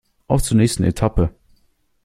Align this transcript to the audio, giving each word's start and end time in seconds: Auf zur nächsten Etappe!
Auf 0.25 0.41
zur 0.41 0.57
nächsten 0.57 0.83
Etappe! 0.83 1.29